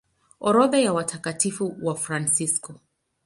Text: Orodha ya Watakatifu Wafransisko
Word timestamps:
Orodha 0.39 0.79
ya 0.79 0.93
Watakatifu 0.93 1.75
Wafransisko 1.81 2.75